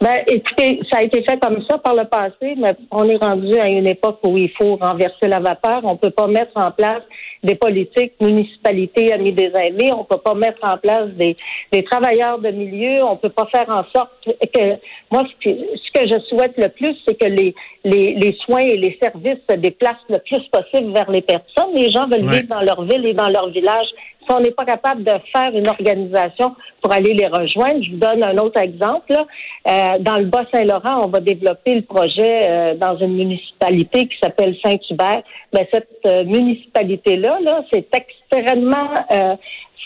Ben, 0.02 0.24
écoutez, 0.26 0.80
ça 0.90 0.98
a 0.98 1.02
été 1.04 1.22
fait 1.22 1.38
comme 1.38 1.62
ça 1.70 1.78
par 1.78 1.94
le 1.94 2.06
passé, 2.06 2.56
mais 2.56 2.74
on 2.90 3.04
est 3.04 3.24
rendu 3.24 3.56
à 3.60 3.68
une 3.68 3.86
époque 3.86 4.18
où 4.24 4.36
il 4.36 4.50
faut 4.50 4.74
renverser 4.74 5.28
la 5.28 5.38
vapeur. 5.38 5.82
On 5.84 5.96
peut 5.96 6.10
pas 6.10 6.26
mettre 6.26 6.50
en 6.56 6.72
place 6.72 7.04
des 7.42 7.54
politiques 7.56 8.12
municipalités 8.20 9.12
amis 9.12 9.32
des 9.32 9.50
aînés. 9.54 9.92
On 9.92 10.04
peut 10.04 10.18
pas 10.18 10.34
mettre 10.34 10.60
en 10.62 10.76
place 10.78 11.08
des, 11.10 11.36
des 11.72 11.82
travailleurs 11.84 12.38
de 12.38 12.50
milieu. 12.50 13.02
On 13.04 13.16
peut 13.16 13.30
pas 13.30 13.46
faire 13.54 13.68
en 13.68 13.84
sorte 13.94 14.10
que 14.24 14.62
moi, 15.10 15.24
ce 15.28 15.48
que, 15.48 15.54
ce 15.76 15.90
que 16.00 16.08
je 16.08 16.18
souhaite 16.28 16.54
le 16.56 16.68
plus, 16.68 16.96
c'est 17.06 17.14
que 17.20 17.28
les, 17.28 17.54
les, 17.84 18.14
les 18.14 18.36
soins 18.44 18.60
et 18.60 18.76
les 18.76 18.96
services 19.02 19.40
se 19.50 19.56
déplacent 19.56 19.96
le 20.08 20.18
plus 20.18 20.42
possible 20.50 20.92
vers 20.92 21.10
les 21.10 21.22
personnes. 21.22 21.74
Les 21.74 21.90
gens 21.90 22.06
veulent 22.08 22.24
Ouais. 22.24 22.40
vivre 22.40 22.48
dans 22.48 22.62
leur 22.62 22.82
ville 22.84 23.04
et 23.06 23.14
dans 23.14 23.28
leur 23.28 23.48
village. 23.50 23.86
Si 24.24 24.32
on 24.32 24.38
n'est 24.38 24.52
pas 24.52 24.64
capable 24.64 25.02
de 25.02 25.10
faire 25.34 25.50
une 25.52 25.68
organisation 25.68 26.54
pour 26.80 26.92
aller 26.92 27.12
les 27.12 27.26
rejoindre, 27.26 27.82
je 27.82 27.90
vous 27.90 27.96
donne 27.96 28.22
un 28.22 28.38
autre 28.38 28.60
exemple. 28.60 29.06
là. 29.10 29.26
Euh, 29.68 29.98
dans 29.98 30.14
le 30.18 30.26
Bas-Saint-Laurent, 30.26 31.02
on 31.04 31.08
va 31.08 31.18
développer 31.18 31.74
le 31.74 31.82
projet 31.82 32.42
euh, 32.48 32.74
dans 32.76 32.96
une 32.98 33.14
municipalité 33.16 34.06
qui 34.06 34.16
s'appelle 34.22 34.54
Saint-Hubert. 34.64 35.22
Ben, 35.52 35.66
cette 35.72 35.88
euh, 36.06 36.22
municipalité-là, 36.24 37.31
là, 37.40 37.62
c'est 37.72 37.88
extrêmement 37.94 38.90
euh, 39.12 39.36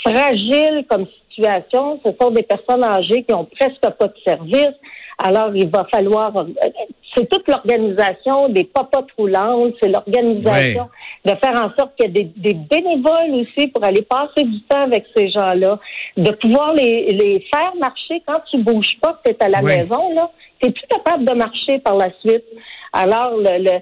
fragile 0.04 0.84
comme 0.88 1.06
situation. 1.28 2.00
Ce 2.04 2.10
sont 2.20 2.30
des 2.30 2.42
personnes 2.42 2.84
âgées 2.84 3.22
qui 3.24 3.34
ont 3.34 3.44
presque 3.44 3.88
pas 3.98 4.08
de 4.08 4.18
service. 4.24 4.74
Alors, 5.18 5.54
il 5.54 5.68
va 5.68 5.86
falloir... 5.90 6.36
euh, 6.36 6.44
C'est 7.16 7.28
toute 7.30 7.48
l'organisation 7.48 8.50
des 8.50 8.64
papotes 8.64 9.10
roulantes, 9.16 9.74
c'est 9.80 9.88
l'organisation 9.88 10.88
de 11.24 11.30
faire 11.42 11.56
en 11.64 11.70
sorte 11.78 11.96
qu'il 11.96 12.06
y 12.06 12.20
ait 12.20 12.24
des, 12.24 12.30
des 12.36 12.54
bénévoles 12.54 13.32
aussi 13.40 13.68
pour 13.68 13.82
aller 13.82 14.02
passer 14.02 14.44
du 14.44 14.60
temps 14.68 14.82
avec 14.82 15.06
ces 15.16 15.30
gens-là, 15.30 15.78
de 16.16 16.30
pouvoir 16.32 16.74
les, 16.74 17.08
les 17.20 17.40
faire 17.52 17.72
marcher 17.80 18.22
quand 18.26 18.40
tu 18.50 18.58
bouges 18.58 18.96
pas, 19.00 19.14
que 19.14 19.30
tu 19.30 19.36
es 19.36 19.44
à 19.44 19.48
la 19.48 19.62
maison, 19.62 20.14
là, 20.14 20.30
tu 20.60 20.70
plus 20.70 20.86
capable 20.88 21.24
de 21.24 21.34
marcher 21.34 21.78
par 21.78 21.96
la 21.96 22.10
suite. 22.20 22.44
Alors, 22.92 23.30
le, 23.36 23.64
le 23.64 23.76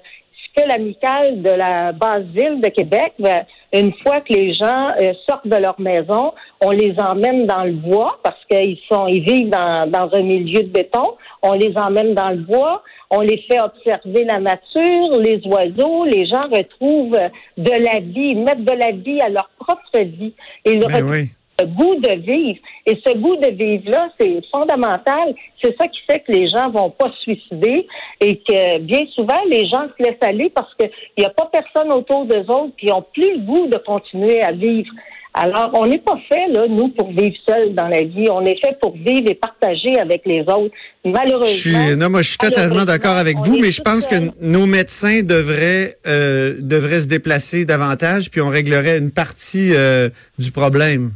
ce 0.55 0.61
que 0.61 0.67
l'amicale 0.67 1.41
de 1.41 1.49
la 1.49 1.91
base 1.91 2.23
ville 2.33 2.61
de 2.61 2.69
Québec, 2.69 3.13
ben, 3.19 3.45
une 3.73 3.93
fois 4.01 4.21
que 4.21 4.33
les 4.33 4.53
gens 4.53 4.91
euh, 5.01 5.13
sortent 5.27 5.47
de 5.47 5.55
leur 5.55 5.79
maison, 5.79 6.33
on 6.61 6.71
les 6.71 6.95
emmène 6.99 7.45
dans 7.45 7.63
le 7.63 7.73
bois 7.73 8.19
parce 8.23 8.39
qu'ils 8.49 8.77
sont, 8.89 9.07
ils 9.07 9.23
vivent 9.23 9.49
dans, 9.49 9.89
dans 9.89 10.09
un 10.13 10.21
milieu 10.21 10.63
de 10.63 10.69
béton. 10.69 11.15
On 11.41 11.53
les 11.53 11.75
emmène 11.77 12.13
dans 12.13 12.29
le 12.29 12.37
bois, 12.37 12.83
on 13.09 13.21
les 13.21 13.43
fait 13.49 13.61
observer 13.61 14.23
la 14.25 14.39
nature, 14.39 15.19
les 15.19 15.41
oiseaux. 15.45 16.05
Les 16.05 16.25
gens 16.25 16.43
retrouvent 16.51 17.17
de 17.57 17.71
la 17.71 17.99
vie, 17.99 18.35
mettent 18.35 18.65
de 18.65 18.73
la 18.73 18.91
vie 18.91 19.19
à 19.21 19.29
leur 19.29 19.49
propre 19.59 19.99
vie. 19.99 20.33
Ils 20.65 20.79
Ben. 20.79 21.29
Le 21.59 21.67
goût 21.67 21.95
de 21.95 22.19
vivre. 22.19 22.59
Et 22.85 22.99
ce 23.05 23.13
goût 23.17 23.35
de 23.37 23.51
vivre-là, 23.51 24.09
c'est 24.19 24.41
fondamental. 24.51 25.33
C'est 25.63 25.75
ça 25.77 25.87
qui 25.87 25.99
fait 26.09 26.19
que 26.19 26.31
les 26.31 26.47
gens 26.47 26.69
vont 26.69 26.89
pas 26.89 27.11
se 27.11 27.21
suicider 27.21 27.87
et 28.21 28.37
que 28.37 28.79
bien 28.79 29.05
souvent, 29.13 29.41
les 29.49 29.67
gens 29.67 29.87
se 29.97 30.03
laissent 30.03 30.21
aller 30.21 30.49
parce 30.49 30.73
qu'il 30.75 30.89
n'y 31.17 31.25
a 31.25 31.29
pas 31.29 31.49
personne 31.51 31.91
autour 31.91 32.25
d'eux 32.25 32.45
autres 32.49 32.75
qui 32.77 32.91
ont 32.91 33.05
plus 33.13 33.37
le 33.37 33.39
goût 33.39 33.67
de 33.67 33.77
continuer 33.77 34.41
à 34.43 34.51
vivre. 34.51 34.91
Alors, 35.37 35.71
on 35.73 35.85
n'est 35.85 35.99
pas 35.99 36.17
fait, 36.31 36.47
là, 36.53 36.65
nous, 36.69 36.87
pour 36.89 37.09
vivre 37.09 37.35
seuls 37.47 37.75
dans 37.75 37.89
la 37.89 38.03
vie. 38.03 38.27
On 38.31 38.45
est 38.45 38.57
fait 38.65 38.79
pour 38.79 38.95
vivre 38.95 39.29
et 39.29 39.35
partager 39.35 39.99
avec 39.99 40.21
les 40.25 40.41
autres. 40.43 40.73
Je 41.03 41.11
Malheureusement. 41.11 41.45
suis, 41.45 41.97
non, 41.97 42.09
moi, 42.09 42.21
je 42.21 42.29
suis 42.29 42.37
totalement 42.37 42.85
d'accord 42.85 43.17
avec 43.17 43.35
vous, 43.39 43.59
mais 43.59 43.71
je 43.71 43.81
pense 43.81 44.07
que 44.07 44.15
nos 44.39 44.65
médecins 44.65 45.23
devraient 45.23 45.97
euh, 46.07 46.55
devraient 46.59 47.01
se 47.01 47.09
déplacer 47.09 47.65
davantage, 47.65 48.31
puis 48.31 48.39
on 48.39 48.47
réglerait 48.47 48.97
une 48.97 49.11
partie 49.11 49.75
euh, 49.75 50.07
du 50.39 50.51
problème. 50.53 51.11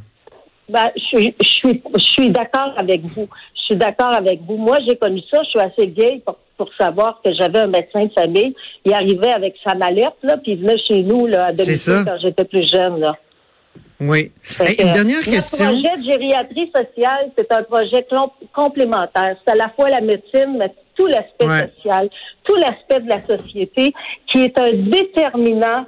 Ben, 0.69 0.85
je 0.95 1.01
suis, 1.01 1.35
je 1.41 1.47
suis, 1.47 1.81
je 1.95 2.03
suis 2.03 2.29
d'accord 2.29 2.73
avec 2.77 3.01
vous. 3.05 3.27
Je 3.55 3.61
suis 3.61 3.75
d'accord 3.75 4.13
avec 4.13 4.41
vous. 4.47 4.57
Moi, 4.57 4.77
j'ai 4.87 4.95
connu 4.95 5.21
ça. 5.31 5.41
Je 5.43 5.49
suis 5.49 5.59
assez 5.59 5.85
vieille 5.87 6.19
pour, 6.19 6.37
pour 6.57 6.69
savoir 6.79 7.21
que 7.23 7.33
j'avais 7.33 7.59
un 7.59 7.67
médecin 7.67 8.05
de 8.05 8.11
famille. 8.13 8.55
Il 8.85 8.93
arrivait 8.93 9.31
avec 9.31 9.55
sa 9.67 9.75
mallette, 9.75 10.13
là, 10.23 10.37
puis 10.37 10.53
il 10.53 10.59
venait 10.59 10.77
chez 10.87 11.01
nous, 11.03 11.27
là, 11.27 11.47
à 11.47 11.53
domicile 11.53 12.03
quand 12.05 12.17
j'étais 12.21 12.45
plus 12.45 12.67
jeune, 12.71 12.99
là. 12.99 13.15
Oui. 14.01 14.31
Fait 14.41 14.69
Hey, 14.69 14.75
que, 14.77 14.83
une 14.83 14.91
dernière 14.93 15.23
question. 15.23 15.65
projet 15.65 15.97
de 15.97 16.03
gériatrie 16.03 16.71
sociale, 16.73 17.31
c'est 17.37 17.51
un 17.51 17.63
projet 17.63 18.05
complémentaire. 18.55 19.35
C'est 19.45 19.51
à 19.51 19.55
la 19.55 19.69
fois 19.69 19.89
la 19.89 20.01
médecine, 20.01 20.55
mais 20.57 20.71
tout 20.95 21.07
l'aspect 21.07 21.45
Ouais. 21.47 21.71
social, 21.75 22.09
tout 22.43 22.55
l'aspect 22.55 23.01
de 23.01 23.09
la 23.09 23.25
société, 23.27 23.93
qui 24.27 24.43
est 24.45 24.57
un 24.59 24.71
déterminant 24.73 25.85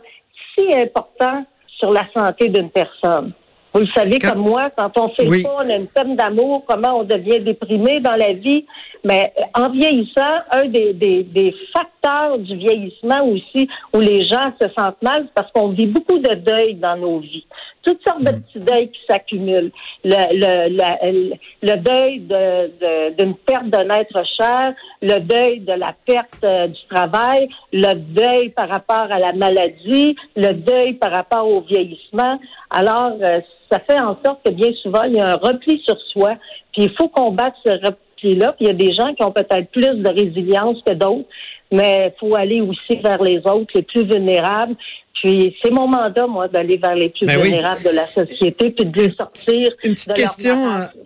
si 0.58 0.66
important 0.78 1.46
sur 1.78 1.92
la 1.92 2.06
santé 2.14 2.50
d'une 2.50 2.70
personne. 2.70 3.32
Vous 3.74 3.80
le 3.82 3.88
savez 3.88 4.20
Quand- 4.20 4.34
comme 4.34 4.44
moi, 4.44 4.70
quand 4.78 4.92
on 4.98 5.10
fait 5.10 5.28
Oui. 5.28 5.44
pas, 5.44 5.58
on 5.64 5.70
a 5.70 5.76
une 5.76 5.88
peine 5.88 6.16
d'amour, 6.16 6.64
comment 6.68 7.00
on 7.00 7.04
devient 7.04 7.40
déprimé 7.40 8.00
dans 8.02 8.18
la 8.18 8.34
vie. 8.34 8.66
Mais 9.04 9.34
euh, 9.38 9.64
en 9.64 9.70
vieillissant, 9.70 10.42
un 10.52 10.66
des, 10.68 10.94
des, 10.94 11.24
des 11.24 11.56
facteurs 11.74 12.38
du 12.38 12.56
vieillissement 12.56 13.26
aussi, 13.26 13.68
où 13.94 14.00
les 14.00 14.26
gens 14.28 14.52
se 14.62 14.68
sentent 14.78 15.02
mal, 15.02 15.22
c'est 15.24 15.34
parce 15.34 15.52
qu'on 15.54 15.70
vit 15.70 15.88
beaucoup 15.88 16.20
de 16.20 16.36
deuil 16.36 16.76
dans 16.76 16.98
nos 16.98 17.20
vies. 17.20 17.46
Toutes 17.84 18.00
sortes 18.06 18.20
Mm. 18.20 18.26
de 18.26 18.32
petits 18.32 18.60
deuils 18.60 18.90
qui 18.92 19.00
s'accumulent. 19.10 19.72
Le, 20.04 20.16
le, 20.34 20.76
la- 20.78 21.00
le, 21.12 21.32
le 21.64 21.78
deuil 21.78 22.20
de- 22.20 22.68
de- 22.80 23.16
d'une 23.18 23.36
perte 23.36 23.68
d'un 23.68 23.90
être 23.90 24.22
cher, 24.38 24.74
le 25.02 25.20
deuil 25.20 25.62
de 25.62 25.74
la 25.74 25.96
perte 26.06 26.44
euh, 26.44 26.68
du 26.68 26.80
travail, 26.90 27.50
le 27.74 27.94
deuil 27.96 28.50
par 28.50 28.70
rapport 28.70 29.08
à 29.12 29.18
la 29.18 29.34
maladie, 29.34 30.16
le 30.36 30.52
deuil 30.54 30.94
par 30.94 31.12
rapport 31.12 31.48
au 31.48 31.62
vieillissement. 31.62 32.40
Alors, 32.70 33.14
euh, 33.22 33.40
ça 33.72 33.80
fait 33.80 34.00
en 34.02 34.18
sorte 34.26 34.42
que 34.46 34.52
bien 34.52 34.72
souvent, 34.82 35.04
il 35.04 35.14
y 35.14 35.20
a 35.20 35.34
un 35.34 35.36
repli 35.36 35.82
sur 35.88 36.00
soi, 36.12 36.36
puis 36.74 36.84
il 36.84 36.94
faut 36.98 37.08
combattre 37.08 37.58
ce 37.66 37.72
repli-là. 37.72 38.54
Puis 38.54 38.66
il 38.66 38.68
y 38.68 38.70
a 38.70 38.74
des 38.74 38.94
gens 38.94 39.14
qui 39.14 39.24
ont 39.24 39.32
peut-être 39.32 39.72
plus 39.72 39.96
de 39.96 40.10
résilience 40.10 40.78
que 40.86 40.94
d'autres, 40.94 41.28
mais 41.72 42.14
il 42.14 42.20
faut 42.20 42.36
aller 42.36 42.62
aussi 42.62 43.00
vers 43.02 43.22
les 43.24 43.40
autres, 43.40 43.72
les 43.76 43.84
plus 43.84 44.04
vulnérables. 44.04 44.76
Puis 45.14 45.56
c'est 45.64 45.72
mon 45.72 45.88
mandat, 45.88 46.28
moi, 46.28 46.48
d'aller 46.48 46.78
vers 46.78 46.96
les 46.96 47.10
plus 47.10 47.26
Ben 47.28 47.38
oui. 47.38 47.50
vulnérables 47.50 47.84
de 47.84 47.96
la 47.96 48.06
société, 48.06 48.72
puis 48.72 48.86
de 48.86 48.98
les 48.98 49.14
sortir 49.14 49.70
Une 49.84 49.94
petite 49.94 50.10
de 50.10 50.20
leur 50.20 50.28
question, 50.28 50.56
marasme. 50.56 51.00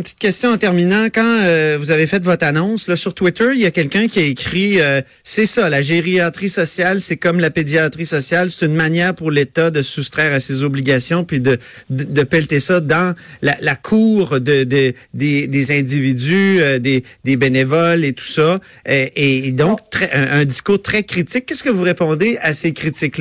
Une 0.00 0.04
petite 0.04 0.18
question 0.18 0.48
en 0.48 0.56
terminant. 0.56 1.08
Quand 1.14 1.40
euh, 1.42 1.76
vous 1.78 1.90
avez 1.90 2.06
fait 2.06 2.24
votre 2.24 2.46
annonce 2.46 2.86
là, 2.88 2.96
sur 2.96 3.12
Twitter, 3.12 3.50
il 3.52 3.60
y 3.60 3.66
a 3.66 3.70
quelqu'un 3.70 4.08
qui 4.08 4.18
a 4.18 4.22
écrit 4.22 4.80
euh, 4.80 5.02
c'est 5.24 5.44
ça, 5.44 5.68
la 5.68 5.82
gériatrie 5.82 6.48
sociale, 6.48 7.02
c'est 7.02 7.18
comme 7.18 7.38
la 7.38 7.50
pédiatrie 7.50 8.06
sociale, 8.06 8.50
c'est 8.50 8.64
une 8.64 8.74
manière 8.74 9.14
pour 9.14 9.30
l'État 9.30 9.70
de 9.70 9.82
soustraire 9.82 10.32
à 10.32 10.40
ses 10.40 10.62
obligations 10.62 11.24
puis 11.24 11.38
de 11.40 11.58
de, 11.90 12.04
de 12.04 12.22
pelleter 12.22 12.60
ça 12.60 12.80
dans 12.80 13.14
la, 13.42 13.58
la 13.60 13.76
cour 13.76 14.40
de, 14.40 14.64
de- 14.64 14.94
des, 15.12 15.46
des 15.46 15.78
individus, 15.78 16.62
euh, 16.62 16.78
des, 16.78 17.04
des 17.24 17.36
bénévoles 17.36 18.02
et 18.06 18.14
tout 18.14 18.24
ça. 18.24 18.58
Euh, 18.88 19.06
et 19.14 19.52
donc 19.52 19.80
très- 19.90 20.10
un, 20.14 20.40
un 20.40 20.44
discours 20.46 20.80
très 20.80 21.02
critique. 21.02 21.44
Qu'est-ce 21.44 21.62
que 21.62 21.68
vous 21.68 21.82
répondez 21.82 22.38
à 22.40 22.54
ces 22.54 22.72
critiques 22.72 23.18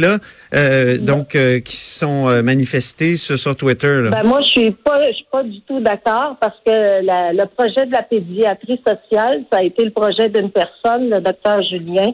là, 0.53 0.98
donc 0.98 1.36
euh, 1.36 1.60
qui 1.60 1.75
sont 1.75 2.27
euh, 2.27 2.41
manifestées 2.41 3.15
sur, 3.18 3.38
sur 3.38 3.56
Twitter 3.56 4.01
là? 4.03 4.10
Ben, 4.10 4.24
moi, 4.27 4.41
je 4.41 4.48
suis 4.50 4.72
pas, 4.72 5.08
je 5.10 5.13
suis 5.15 5.27
pas 5.32 5.44
du 5.44 5.62
tout 5.62 5.79
d'accord 5.79 6.38
parce 6.39 6.58
que 6.65 7.06
la- 7.06 7.34
le 7.34 7.46
projet 7.46 7.86
de 7.86 7.91
la 7.91 8.03
pédiatrie 8.03 8.82
sociale, 8.88 9.44
ça 9.51 9.60
a 9.60 9.63
été 9.63 9.86
le 9.86 9.91
projet 9.91 10.27
d'une 10.29 10.50
personne, 10.51 11.10
le 11.10 11.20
docteur 11.20 11.62
Julien. 11.63 12.12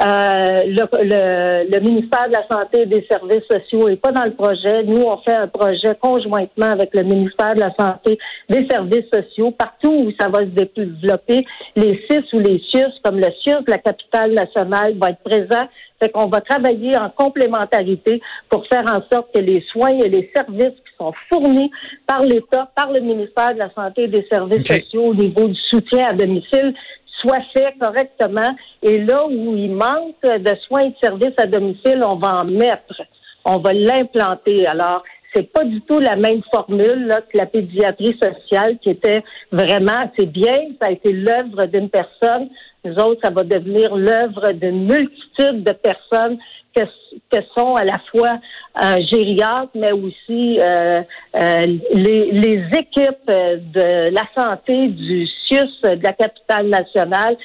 Euh, 0.00 0.62
le, 0.66 0.84
le, 1.04 1.70
le 1.70 1.80
ministère 1.80 2.26
de 2.26 2.32
la 2.32 2.44
Santé 2.50 2.82
et 2.82 2.86
des 2.86 3.06
Services 3.08 3.44
sociaux 3.48 3.88
est 3.88 3.96
pas 3.96 4.10
dans 4.10 4.24
le 4.24 4.32
projet. 4.32 4.82
Nous, 4.84 5.02
on 5.02 5.18
fait 5.18 5.34
un 5.34 5.46
projet 5.46 5.94
conjointement 6.00 6.72
avec 6.72 6.90
le 6.94 7.02
ministère 7.04 7.54
de 7.54 7.60
la 7.60 7.72
Santé 7.78 8.18
des 8.48 8.66
Services 8.68 9.04
sociaux. 9.14 9.52
Partout 9.52 9.92
où 9.92 10.10
ça 10.18 10.28
va 10.28 10.40
se 10.40 10.46
développer, 10.46 11.44
les 11.76 12.02
CIS 12.10 12.24
ou 12.32 12.40
les 12.40 12.60
CIUS, 12.72 12.90
comme 13.04 13.18
le 13.20 13.28
CIUS 13.44 13.62
la 13.68 13.78
capitale 13.78 14.32
nationale, 14.32 14.94
va 14.98 15.10
être 15.10 15.22
présent. 15.22 15.68
Fait 16.02 16.08
qu'on 16.08 16.26
va 16.26 16.40
travailler 16.40 16.98
en 16.98 17.10
complémentarité 17.10 18.20
pour 18.48 18.66
faire 18.66 18.82
en 18.88 19.00
sorte 19.12 19.32
que 19.32 19.38
les 19.38 19.60
soins 19.70 19.98
et 20.02 20.08
les 20.08 20.32
services 20.34 20.74
qui 20.74 20.96
sont 20.98 21.12
fournis 21.28 21.70
par 22.08 22.22
l'État, 22.22 22.70
par 22.74 22.90
le 22.90 23.00
ministère 23.00 23.54
de 23.54 23.60
la 23.60 23.70
Santé 23.72 24.04
et 24.04 24.08
des 24.08 24.26
Services 24.28 24.66
sociaux 24.66 25.04
au 25.04 25.14
niveau 25.14 25.46
du 25.46 25.60
soutien 25.70 26.08
à 26.08 26.12
domicile 26.14 26.74
soit 27.20 27.42
fait 27.56 27.74
correctement. 27.80 28.50
Et 28.82 28.98
là 28.98 29.26
où 29.26 29.56
il 29.56 29.72
manque 29.72 30.22
de 30.22 30.56
soins 30.66 30.86
et 30.86 30.90
de 30.90 30.96
services 31.00 31.38
à 31.38 31.46
domicile, 31.46 32.00
on 32.04 32.16
va 32.16 32.40
en 32.40 32.44
mettre. 32.46 33.02
On 33.44 33.58
va 33.58 33.72
l'implanter. 33.72 34.66
Alors, 34.66 35.04
c'est 35.34 35.52
pas 35.52 35.64
du 35.64 35.80
tout 35.82 35.98
la 35.98 36.16
même 36.16 36.42
formule 36.52 37.06
là, 37.06 37.20
que 37.22 37.38
la 37.38 37.46
pédiatrie 37.46 38.18
sociale 38.22 38.78
qui 38.82 38.90
était 38.90 39.22
vraiment, 39.50 40.10
c'est 40.18 40.26
bien, 40.26 40.54
ça 40.80 40.88
a 40.88 40.90
été 40.90 41.12
l'œuvre 41.12 41.66
d'une 41.66 41.88
personne. 41.88 42.48
Nous 42.84 42.94
autres, 42.94 43.20
ça 43.22 43.30
va 43.30 43.44
devenir 43.44 43.94
l'œuvre 43.94 44.52
d'une 44.52 44.86
multitude 44.86 45.62
de 45.62 45.72
personnes 45.72 46.38
que, 46.74 46.82
que 47.30 47.42
sont 47.56 47.76
à 47.76 47.84
la 47.84 48.00
fois 48.10 48.40
un 48.74 48.98
gériatre, 49.00 49.70
mais 49.74 49.92
aussi 49.92 50.58
euh, 50.58 51.02
euh, 51.36 51.58
les, 51.92 52.32
les 52.32 52.64
équipes 52.76 53.28
de 53.28 54.10
la 54.10 54.22
santé 54.36 54.88
du 54.88 55.26
CIUS 55.26 55.82
de 55.82 56.02
la 56.02 56.12
capitale 56.12 56.68
nationale, 56.68 57.36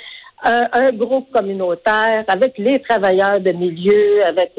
un, 0.44 0.68
un 0.72 0.92
groupe 0.92 1.32
communautaire 1.32 2.24
avec 2.28 2.58
les 2.58 2.80
travailleurs 2.82 3.40
de 3.40 3.52
milieu, 3.52 4.26
avec 4.26 4.52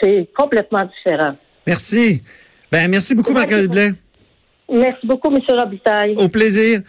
c'est, 0.00 0.28
complètement 0.36 0.84
différent. 0.84 1.36
Merci. 1.66 2.22
Ben 2.70 2.88
merci 2.90 3.14
beaucoup, 3.14 3.32
Marguerite 3.32 3.70
Blais. 3.70 3.90
Merci 4.70 5.06
beaucoup, 5.06 5.34
M. 5.34 5.40
Robitaille. 5.48 6.14
Au 6.16 6.28
plaisir. 6.28 6.80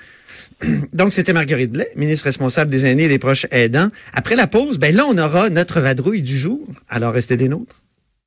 Donc, 0.94 1.14
c'était 1.14 1.34
Marguerite 1.34 1.72
Blais, 1.72 1.92
ministre 1.96 2.26
responsable 2.26 2.72
des 2.72 2.86
aînés 2.86 3.04
et 3.04 3.08
des 3.08 3.20
proches 3.20 3.46
aidants. 3.52 3.90
Après 4.14 4.36
la 4.36 4.48
pause, 4.48 4.78
ben 4.78 4.96
là, 4.96 5.06
on 5.08 5.18
aura 5.18 5.50
notre 5.50 5.80
vadrouille 5.80 6.22
du 6.22 6.38
jour. 6.38 6.68
Alors, 6.90 7.14
restez 7.14 7.38
des 7.38 7.50
nôtres. 7.50 7.82